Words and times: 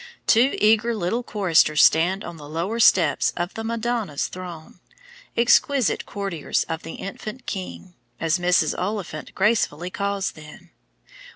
Two 0.25 0.55
eager 0.57 0.95
little 0.95 1.21
choristers 1.21 1.83
stand 1.83 2.23
on 2.23 2.37
the 2.37 2.49
lower 2.49 2.79
steps 2.79 3.33
of 3.37 3.53
the 3.53 3.63
Madonna's 3.63 4.29
throne, 4.29 4.79
"exquisite 5.37 6.07
courtiers 6.07 6.63
of 6.63 6.81
the 6.81 6.93
Infant 6.95 7.45
King," 7.45 7.93
as 8.19 8.39
Mrs. 8.39 8.73
Oliphant 8.79 9.35
gracefully 9.35 9.91
calls 9.91 10.31
them. 10.31 10.71